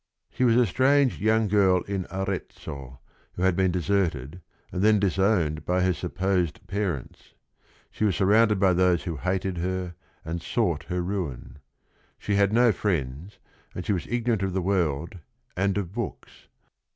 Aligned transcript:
She 0.31 0.43
was 0.45 0.55
a 0.55 0.65
strange 0.65 1.21
young 1.21 1.47
girl 1.47 1.83
in 1.83 2.07
Arezzo, 2.09 2.99
who 3.33 3.43
had 3.43 3.55
been 3.55 3.69
deserted 3.71 4.41
and 4.71 4.81
then 4.81 4.97
disowned 4.99 5.63
by 5.63 5.81
her 5.83 5.93
supposed 5.93 6.65
parents. 6.65 7.35
She 7.91 8.03
was 8.05 8.15
surrounded 8.15 8.59
by 8.59 8.73
those 8.73 9.03
who 9.03 9.17
hated 9.17 9.59
her 9.59 9.93
and 10.25 10.41
sought 10.41 10.85
her 10.85 11.03
ruin. 11.03 11.59
She 12.17 12.33
had 12.33 12.51
no 12.51 12.71
friends, 12.71 13.37
and 13.75 13.85
she 13.85 13.93
was 13.93 14.07
igno 14.07 14.29
rant 14.29 14.41
of 14.41 14.53
the 14.53 14.61
world 14.63 15.19
and 15.55 15.77
of 15.77 15.93
books. 15.93 16.47